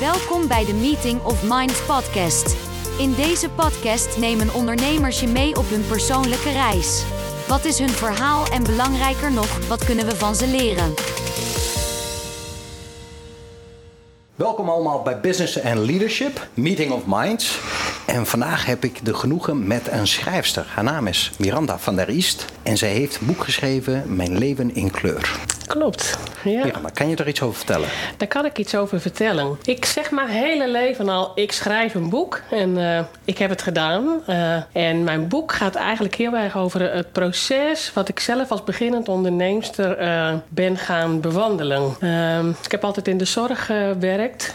Welkom 0.00 0.48
bij 0.48 0.64
de 0.64 0.74
Meeting 0.74 1.24
of 1.24 1.42
Minds 1.42 1.82
podcast. 1.82 2.56
In 2.98 3.14
deze 3.14 3.50
podcast 3.50 4.18
nemen 4.18 4.54
ondernemers 4.54 5.20
je 5.20 5.26
mee 5.26 5.56
op 5.56 5.68
hun 5.68 5.86
persoonlijke 5.86 6.50
reis. 6.50 7.04
Wat 7.48 7.64
is 7.64 7.78
hun 7.78 7.88
verhaal 7.88 8.46
en 8.46 8.62
belangrijker 8.62 9.32
nog, 9.32 9.68
wat 9.68 9.84
kunnen 9.84 10.06
we 10.06 10.16
van 10.16 10.34
ze 10.34 10.46
leren? 10.46 10.94
Welkom 14.34 14.68
allemaal 14.68 15.02
bij 15.02 15.20
Business 15.20 15.62
and 15.62 15.78
Leadership, 15.78 16.48
Meeting 16.54 16.92
of 16.92 17.02
Minds. 17.06 17.60
En 18.06 18.26
vandaag 18.26 18.66
heb 18.66 18.84
ik 18.84 19.04
de 19.04 19.14
genoegen 19.14 19.66
met 19.66 19.88
een 19.88 20.06
schrijfster. 20.06 20.66
Haar 20.68 20.84
naam 20.84 21.06
is 21.06 21.30
Miranda 21.38 21.78
van 21.78 21.96
der 21.96 22.10
Iest. 22.10 22.44
En 22.62 22.76
zij 22.76 22.90
heeft 22.90 23.20
een 23.20 23.26
boek 23.26 23.44
geschreven, 23.44 24.16
Mijn 24.16 24.38
leven 24.38 24.74
in 24.74 24.90
kleur. 24.90 25.47
Klopt. 25.68 26.18
Ja. 26.44 26.64
Miranda, 26.64 26.88
kan 26.94 27.08
je 27.08 27.16
er 27.16 27.28
iets 27.28 27.42
over 27.42 27.56
vertellen? 27.56 27.88
Daar 28.16 28.28
kan 28.28 28.44
ik 28.44 28.58
iets 28.58 28.74
over 28.74 29.00
vertellen. 29.00 29.58
Ik 29.64 29.84
zeg 29.84 30.10
mijn 30.10 30.28
hele 30.28 30.68
leven 30.68 31.08
al, 31.08 31.32
ik 31.34 31.52
schrijf 31.52 31.94
een 31.94 32.10
boek. 32.10 32.42
En 32.50 32.70
uh, 32.70 33.00
ik 33.24 33.38
heb 33.38 33.50
het 33.50 33.62
gedaan. 33.62 34.22
Uh, 34.28 34.56
en 34.72 35.04
mijn 35.04 35.28
boek 35.28 35.52
gaat 35.52 35.74
eigenlijk 35.74 36.14
heel 36.14 36.36
erg 36.36 36.56
over 36.56 36.92
het 36.94 37.12
proces... 37.12 37.92
wat 37.94 38.08
ik 38.08 38.20
zelf 38.20 38.50
als 38.50 38.64
beginnend 38.64 39.08
onderneemster 39.08 40.02
uh, 40.02 40.34
ben 40.48 40.76
gaan 40.76 41.20
bewandelen. 41.20 41.96
Ehm, 42.00 42.48
ik 42.48 42.70
heb 42.70 42.84
altijd 42.84 43.08
in 43.08 43.18
de 43.18 43.24
zorg 43.24 43.66
gewerkt. 43.66 44.54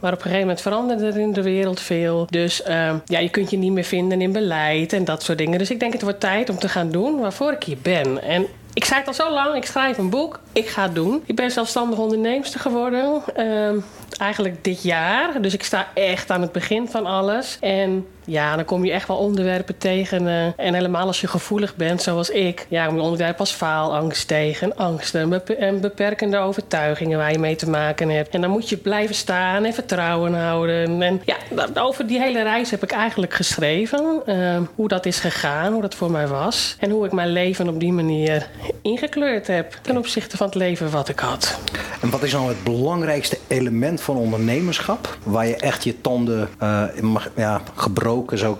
maar 0.00 0.12
op 0.12 0.18
een 0.18 0.20
gegeven 0.20 0.40
moment 0.40 0.60
veranderde 0.60 1.06
er 1.06 1.18
in 1.18 1.32
de 1.32 1.42
wereld 1.42 1.80
veel. 1.80 2.26
Dus 2.30 2.62
ja, 3.04 3.18
je 3.18 3.28
kunt 3.30 3.50
je 3.50 3.58
niet 3.58 3.72
meer 3.72 3.84
vinden 3.84 4.20
in 4.20 4.32
beleid 4.32 4.92
en 4.92 5.04
dat 5.04 5.22
soort 5.22 5.38
dingen. 5.38 5.58
Dus 5.58 5.70
ik 5.70 5.80
denk 5.80 5.92
het 5.92 6.02
wordt 6.02 6.20
tijd 6.20 6.50
om 6.50 6.58
te 6.58 6.68
gaan 6.68 6.90
doen 6.90 7.20
waarvoor 7.20 7.52
ik 7.52 7.62
hier 7.62 7.78
ben. 7.82 8.22
En 8.22 8.46
ik 8.76 8.84
zei 8.84 8.98
het 8.98 9.08
al 9.08 9.14
zo 9.14 9.30
lang, 9.30 9.54
ik 9.54 9.66
schrijf 9.66 9.98
een 9.98 10.10
boek, 10.10 10.40
ik 10.56 10.68
ga 10.68 10.82
het 10.82 10.94
doen. 10.94 11.22
Ik 11.26 11.36
ben 11.36 11.50
zelfstandig 11.50 11.98
onderneemster 11.98 12.60
geworden, 12.60 13.22
uh, 13.36 13.82
eigenlijk 14.18 14.64
dit 14.64 14.82
jaar. 14.82 15.42
Dus 15.42 15.54
ik 15.54 15.62
sta 15.62 15.88
echt 15.94 16.30
aan 16.30 16.40
het 16.40 16.52
begin 16.52 16.88
van 16.88 17.06
alles. 17.06 17.56
En 17.60 18.06
ja, 18.26 18.56
dan 18.56 18.64
kom 18.64 18.84
je 18.84 18.92
echt 18.92 19.08
wel 19.08 19.16
onderwerpen 19.16 19.78
tegen. 19.78 20.22
Uh, 20.22 20.44
en 20.56 20.74
helemaal 20.74 21.06
als 21.06 21.20
je 21.20 21.26
gevoelig 21.26 21.76
bent, 21.76 22.02
zoals 22.02 22.30
ik. 22.30 22.66
Ja, 22.68 22.86
kom 22.86 22.94
je 22.94 23.00
onderwerpen 23.00 23.38
als 23.38 23.52
faalangst 23.52 24.28
tegen. 24.28 24.76
Angsten 24.76 25.42
en 25.58 25.80
beperkende 25.80 26.38
overtuigingen 26.38 27.18
waar 27.18 27.32
je 27.32 27.38
mee 27.38 27.56
te 27.56 27.70
maken 27.70 28.08
hebt. 28.08 28.34
En 28.34 28.40
dan 28.40 28.50
moet 28.50 28.68
je 28.68 28.76
blijven 28.76 29.14
staan 29.14 29.64
en 29.64 29.74
vertrouwen 29.74 30.34
houden. 30.34 31.02
En 31.02 31.22
ja, 31.24 31.36
over 31.74 32.06
die 32.06 32.20
hele 32.20 32.42
reis 32.42 32.70
heb 32.70 32.82
ik 32.82 32.92
eigenlijk 32.92 33.34
geschreven. 33.34 34.22
Uh, 34.26 34.58
hoe 34.74 34.88
dat 34.88 35.06
is 35.06 35.18
gegaan, 35.18 35.72
hoe 35.72 35.82
dat 35.82 35.94
voor 35.94 36.10
mij 36.10 36.26
was. 36.26 36.76
En 36.78 36.90
hoe 36.90 37.06
ik 37.06 37.12
mijn 37.12 37.32
leven 37.32 37.68
op 37.68 37.80
die 37.80 37.92
manier 37.92 38.48
ingekleurd 38.82 39.46
heb. 39.46 39.78
Ten 39.82 39.96
opzichte 39.96 40.36
van 40.36 40.45
het 40.46 40.54
leven 40.54 40.90
wat 40.90 41.08
ik 41.08 41.18
had. 41.18 41.58
En 42.00 42.10
wat 42.10 42.22
is 42.22 42.32
nou 42.32 42.48
het 42.48 42.64
belangrijkste 42.64 43.38
element 43.46 44.00
van 44.00 44.16
ondernemerschap? 44.16 45.18
Waar 45.22 45.46
je 45.46 45.56
echt 45.56 45.84
je 45.84 46.00
tanden 46.00 46.48
uh, 46.62 46.82
mag, 47.00 47.30
ja, 47.36 47.60
gebroken 47.74 48.38
zou 48.38 48.56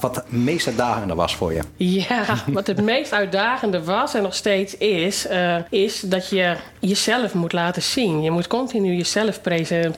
wat 0.00 0.16
het 0.16 0.32
meest 0.32 0.66
uitdagende 0.66 1.14
was 1.14 1.36
voor 1.36 1.52
je? 1.52 1.60
Ja, 1.76 2.24
wat 2.46 2.66
het 2.66 2.82
meest 2.82 3.12
uitdagende 3.12 3.84
was 3.84 4.14
en 4.14 4.22
nog 4.22 4.34
steeds 4.34 4.76
is, 4.76 5.26
uh, 5.30 5.56
is 5.70 6.00
dat 6.00 6.28
je 6.28 6.56
jezelf 6.80 7.34
moet 7.34 7.52
laten 7.52 7.82
zien. 7.82 8.22
Je 8.22 8.30
moet 8.30 8.46
continu 8.46 8.94
jezelf 8.96 9.40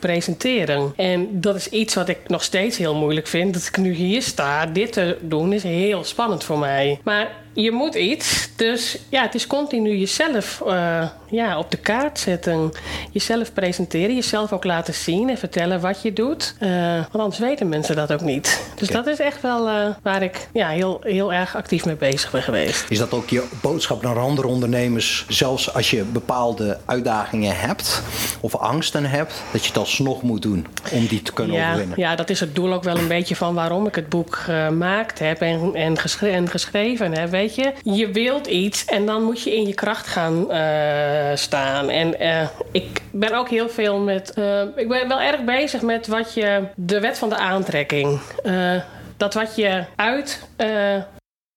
presenteren. 0.00 0.92
En 0.96 1.40
dat 1.40 1.54
is 1.54 1.68
iets 1.68 1.94
wat 1.94 2.08
ik 2.08 2.18
nog 2.26 2.42
steeds 2.42 2.76
heel 2.76 2.94
moeilijk 2.94 3.26
vind. 3.26 3.54
Dat 3.54 3.66
ik 3.66 3.76
nu 3.76 3.92
hier 3.92 4.22
sta, 4.22 4.66
dit 4.66 4.92
te 4.92 5.18
doen, 5.20 5.52
is 5.52 5.62
heel 5.62 6.04
spannend 6.04 6.44
voor 6.44 6.58
mij. 6.58 7.00
Maar 7.04 7.30
je 7.52 7.70
moet 7.70 7.94
iets. 7.94 8.48
Dus 8.56 8.98
ja, 9.08 9.22
het 9.22 9.34
is 9.34 9.46
continu 9.46 9.96
jezelf 9.96 10.62
uh, 10.66 11.03
ja, 11.30 11.58
op 11.58 11.70
de 11.70 11.77
kaart 11.77 12.19
zetten. 12.19 12.72
Jezelf 13.10 13.52
presenteren, 13.52 14.14
jezelf 14.14 14.52
ook 14.52 14.64
laten 14.64 14.94
zien 14.94 15.30
en 15.30 15.38
vertellen 15.38 15.80
wat 15.80 16.02
je 16.02 16.12
doet. 16.12 16.55
Uh, 16.60 16.94
want 16.94 17.19
anders 17.19 17.38
weten 17.38 17.69
mensen 17.69 17.97
dat 17.97 18.12
ook 18.12 18.20
niet. 18.20 18.62
Dus 18.74 18.88
okay. 18.88 19.02
dat 19.02 19.12
is 19.12 19.19
echt 19.19 19.41
wel 19.41 19.69
uh, 19.69 19.86
waar 20.02 20.22
ik 20.22 20.48
ja, 20.52 20.69
heel, 20.69 21.00
heel 21.02 21.32
erg 21.32 21.56
actief 21.56 21.84
mee 21.84 21.97
bezig 21.97 22.31
ben 22.31 22.42
geweest. 22.42 22.91
Is 22.91 22.98
dat 22.98 23.12
ook 23.12 23.28
je 23.28 23.44
boodschap 23.62 24.03
naar 24.03 24.19
andere 24.19 24.47
ondernemers? 24.47 25.26
Zelfs 25.28 25.75
als 25.75 25.91
je 25.91 26.03
bepaalde 26.03 26.78
uitdagingen 26.84 27.56
hebt 27.56 28.03
of 28.41 28.56
angsten 28.56 29.04
hebt, 29.04 29.42
dat 29.53 29.62
je 29.62 29.69
het 29.69 29.78
alsnog 29.78 30.22
moet 30.22 30.42
doen 30.42 30.66
om 30.92 31.06
die 31.06 31.22
te 31.22 31.32
kunnen 31.32 31.56
ja, 31.56 31.69
overwinnen? 31.69 31.98
Ja, 31.98 32.15
dat 32.15 32.31
is 32.31 32.41
het 32.41 32.54
doel 32.54 32.72
ook 32.72 32.82
wel 32.82 32.98
een 32.98 33.09
beetje 33.09 33.36
van 33.36 33.54
waarom 33.54 33.86
ik 33.86 33.94
het 33.94 34.09
boek 34.09 34.36
gemaakt 34.36 35.19
heb 35.19 35.41
en, 35.41 35.75
en, 35.75 35.98
geschre 35.98 36.28
en 36.28 36.48
geschreven 36.48 37.12
heb. 37.12 37.31
Weet 37.31 37.54
je, 37.54 37.72
je 37.82 38.10
wilt 38.10 38.47
iets 38.47 38.84
en 38.84 39.06
dan 39.06 39.22
moet 39.22 39.42
je 39.42 39.56
in 39.56 39.66
je 39.66 39.75
kracht 39.75 40.06
gaan 40.06 40.44
uh, 40.50 40.94
staan. 41.34 41.88
En 41.88 42.22
uh, 42.22 42.49
ik 42.72 43.00
ben 43.10 43.34
ook 43.34 43.49
heel 43.49 43.69
veel 43.69 43.99
met. 43.99 44.32
Uh, 44.38 44.62
ik 44.77 44.88
ben 44.88 45.09
wel 45.09 45.21
erg 45.21 45.44
bezig 45.44 45.82
met 45.82 46.06
wat 46.06 46.34
je. 46.34 46.62
de 46.75 47.00
wet 47.00 47.19
van 47.19 47.28
de 47.28 47.37
aantrekking. 47.37 48.21
dat 49.16 49.34
wat 49.34 49.56
je 49.56 49.84
uit 49.97 50.41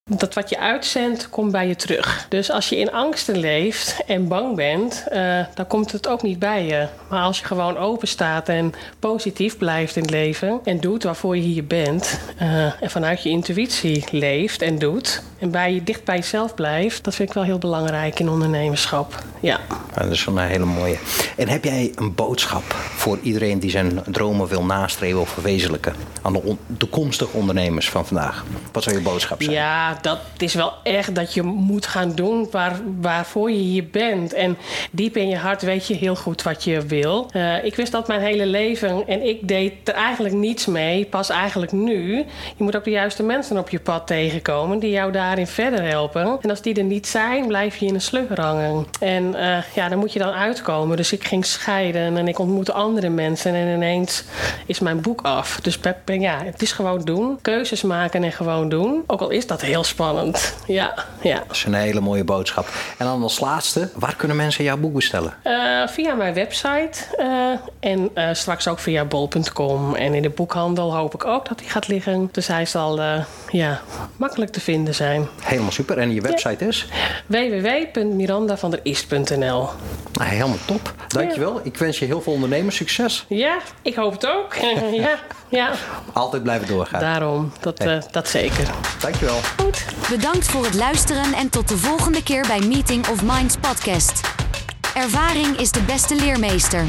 dat 0.08 0.34
wat 0.34 0.50
je 0.50 0.60
uitzendt, 0.60 1.30
komt 1.30 1.52
bij 1.52 1.68
je 1.68 1.76
terug. 1.76 2.26
Dus 2.30 2.52
als 2.52 2.70
je 2.70 2.78
in 2.78 2.92
angsten 2.92 3.38
leeft 3.38 4.04
en 4.06 4.28
bang 4.28 4.56
bent, 4.56 5.04
uh, 5.14 5.40
dan 5.54 5.68
komt 5.68 5.92
het 5.92 6.08
ook 6.08 6.22
niet 6.22 6.40
bij 6.40 6.66
je. 6.66 6.88
Maar 7.10 7.22
als 7.22 7.40
je 7.40 7.46
gewoon 7.46 7.78
open 7.78 8.08
staat 8.08 8.50
en 8.50 8.74
positief 9.00 9.58
blijft 9.58 9.96
in 9.96 10.02
het 10.02 10.12
leven 10.12 10.60
en 10.64 10.80
doet 10.80 11.04
waarvoor 11.04 11.36
je 11.36 11.42
hier 11.42 11.68
bent, 11.68 12.20
uh, 12.42 12.82
en 12.82 12.90
vanuit 12.90 13.24
je 13.24 13.30
intuïtie 13.30 14.06
leeft 14.12 14.62
en 14.62 14.80
doet, 14.80 15.24
en 15.40 15.52
bij 15.52 15.74
je 15.74 15.84
dicht 15.84 16.04
bij 16.04 16.16
jezelf 16.16 16.56
blijft, 16.56 17.04
dat 17.04 17.16
vind 17.16 17.30
ik 17.30 17.36
wel 17.36 17.44
heel 17.44 17.58
belangrijk 17.58 18.20
in 18.20 18.30
ondernemerschap. 18.30 19.24
Ja. 19.40 19.60
ja 19.96 20.02
dat 20.04 20.12
is 20.12 20.26
een 20.26 20.38
hele 20.38 20.66
mooie. 20.66 20.98
En 21.38 21.48
heb 21.48 21.64
jij 21.64 21.92
een 21.96 22.16
boodschap 22.16 22.64
voor 22.74 23.20
iedereen 23.22 23.60
die 23.60 23.70
zijn 23.70 24.04
dromen 24.06 24.48
wil 24.48 24.64
nastreven 24.64 25.20
of 25.20 25.30
verwezenlijken 25.30 25.96
aan 26.22 26.34
de 26.34 26.44
on 26.44 26.58
toekomstige 26.78 27.38
ondernemers 27.38 27.90
van 27.90 28.06
vandaag? 28.06 28.46
Wat 28.72 28.84
zou 28.84 28.96
je 28.96 29.02
boodschap 29.02 29.42
zijn? 29.42 29.56
Ja, 29.56 29.97
dat 30.02 30.20
is 30.38 30.54
wel 30.54 30.74
echt 30.84 31.16
dat 31.16 31.34
je 31.34 31.42
moet 31.44 31.86
gaan 31.86 32.16
doen 32.16 32.48
waar, 32.52 32.80
waarvoor 33.02 33.52
je 33.52 33.58
hier 33.58 33.88
bent. 33.88 34.34
En 34.34 34.58
diep 34.92 35.18
in 35.18 35.30
je 35.30 35.38
hart 35.38 35.62
weet 35.62 35.88
je 35.88 35.94
heel 35.94 36.16
goed 36.16 36.44
wat 36.44 36.64
je 36.64 36.82
wil. 36.82 37.30
Uh, 37.34 37.64
ik 37.64 37.76
wist 37.76 37.92
dat 37.92 38.08
mijn 38.08 38.22
hele 38.22 38.46
leven 38.46 39.08
en 39.08 39.28
ik 39.28 39.48
deed 39.48 39.74
er 39.84 39.94
eigenlijk 39.94 40.36
niets 40.36 40.66
mee. 40.66 41.06
Pas 41.06 41.30
eigenlijk 41.30 41.72
nu. 41.72 42.16
Je 42.58 42.64
moet 42.64 42.76
ook 42.76 42.84
de 42.84 42.90
juiste 42.90 43.24
mensen 43.24 43.58
op 43.58 43.70
je 43.70 43.80
pad 43.80 44.08
tegenkomen 44.08 44.80
die 44.80 44.92
jou 44.92 45.12
daarin 45.12 45.48
verder 45.48 45.84
helpen. 45.84 46.40
En 46.42 46.50
als 46.50 46.62
die 46.62 46.76
er 46.76 46.84
niet 46.84 47.08
zijn, 47.08 47.48
blijf 47.48 47.78
je 47.78 47.86
in 47.86 47.94
een 47.94 48.02
sleur 48.02 48.42
hangen. 48.42 48.88
En 49.00 49.24
uh, 49.24 49.58
ja, 49.76 49.90
daar 49.90 49.98
moet 49.98 50.14
je 50.14 50.20
dan 50.20 50.34
uitkomen. 50.34 50.98
Dus 50.98 51.12
ik 51.12 51.24
ging 51.24 51.46
scheiden 51.46 52.18
en 52.18 52.28
ik 52.28 52.40
ontmoette 52.40 52.74
andere 52.74 53.10
mensen. 53.10 53.54
En 53.54 53.68
ineens 53.68 54.24
is 54.66 54.80
mijn 54.80 55.02
boek 55.02 55.22
af. 55.22 55.60
Dus 55.62 55.80
ja, 56.06 56.44
het 56.44 56.62
is 56.62 56.72
gewoon 56.72 57.02
doen. 57.02 57.42
Keuzes 57.42 57.82
maken 57.82 58.24
en 58.24 58.32
gewoon 58.32 58.70
doen. 58.70 59.04
Ook 59.08 59.22
al 59.22 59.30
is 59.30 59.48
dat 59.48 59.62
heel 59.62 59.84
spannend. 59.88 60.56
Ja, 60.68 60.94
ja. 61.22 61.44
Dat 61.48 61.56
is 61.56 61.64
een 61.64 61.74
hele 61.74 62.00
mooie 62.00 62.24
boodschap. 62.24 62.68
En 62.98 63.06
dan 63.06 63.24
als 63.24 63.40
laatste, 63.40 63.90
waar 63.94 64.16
kunnen 64.16 64.38
mensen 64.38 64.64
jouw 64.64 64.78
boek 64.78 64.94
bestellen? 64.94 65.34
Uh, 65.44 65.88
via 65.88 66.14
mijn 66.14 66.34
website 66.34 66.92
uh, 67.18 67.52
en 67.80 68.10
uh, 68.16 68.30
straks 68.32 68.68
ook 68.68 68.80
via 68.80 69.06
bol.com. 69.06 69.96
En 69.96 70.14
in 70.14 70.22
de 70.22 70.30
boekhandel 70.30 70.96
hoop 70.96 71.14
ik 71.14 71.26
ook 71.26 71.48
dat 71.48 71.60
die 71.60 71.70
gaat 71.70 71.88
liggen. 71.88 72.30
Dus 72.32 72.48
hij 72.48 72.66
zal 72.66 73.02
ja, 73.50 73.82
makkelijk 74.16 74.52
te 74.52 74.60
vinden 74.60 74.96
zijn. 74.96 75.28
Helemaal 75.42 75.72
super. 75.72 75.98
En 75.98 76.14
je 76.14 76.22
website 76.22 76.64
ja. 76.64 76.70
is? 76.70 76.88
www.mirandavanderist.nl 77.26 79.70
nou, 80.18 80.30
Helemaal 80.30 80.58
top. 80.66 80.94
Dankjewel. 81.08 81.54
Ja. 81.54 81.60
Ik 81.64 81.78
wens 81.78 82.00
je 82.00 82.06
heel 82.06 82.22
veel 82.22 82.34
ondernemers 82.34 82.76
succes. 82.76 83.26
Ja, 83.28 83.58
ik 83.82 83.96
hoop 83.96 84.12
het 84.12 84.28
ook. 84.28 84.56
ja, 84.92 85.20
ja. 85.50 85.72
Altijd 86.14 86.44
blijven 86.44 86.68
doorgaan. 86.68 87.00
Daarom, 87.00 87.52
dat, 87.60 87.80
hey. 87.80 88.02
dat 88.12 88.28
zeker. 88.28 88.68
Dankjewel. 89.00 89.40
Goed. 89.58 89.77
Bedankt 90.10 90.48
voor 90.48 90.64
het 90.66 90.74
luisteren 90.74 91.34
en 91.34 91.50
tot 91.50 91.68
de 91.68 91.78
volgende 91.78 92.24
keer 92.24 92.46
bij 92.48 92.60
Meeting 92.60 93.08
of 93.08 93.24
Minds 93.24 93.56
podcast. 93.60 94.22
Ervaring 94.94 95.58
is 95.60 95.72
de 95.72 95.82
beste 95.82 96.16
leermeester. 96.16 96.86